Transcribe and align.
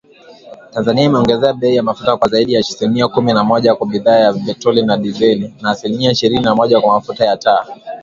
Tanzania 0.73 1.03
imeongeza 1.05 1.53
bei 1.53 1.75
ya 1.75 1.83
mafuta 1.83 2.17
kwa 2.17 2.29
zaidi 2.29 2.53
ya 2.53 2.59
asilimia 2.59 3.07
kumi 3.07 3.33
na 3.33 3.43
moja 3.43 3.75
kwa 3.75 3.87
bidhaa 3.87 4.19
ya 4.19 4.33
petroli 4.33 4.81
na 4.83 4.97
dizeli, 4.97 5.53
na 5.61 5.69
asilimia 5.71 6.11
ishirini 6.11 6.41
na 6.43 6.55
moja 6.55 6.81
kwa 6.81 6.89
mafuta 6.93 7.25
ya 7.25 7.37
taa 7.37 7.65